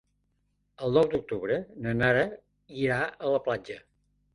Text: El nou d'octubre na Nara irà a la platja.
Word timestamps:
El 0.87 0.97
nou 0.99 1.11
d'octubre 1.11 1.59
na 1.85 1.95
Nara 2.03 2.27
irà 2.89 3.01
a 3.15 3.39
la 3.39 3.49
platja. 3.51 3.83